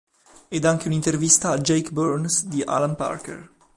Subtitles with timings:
[0.47, 3.53] Ed anche un'intervista a Jake Burns di Alan Parker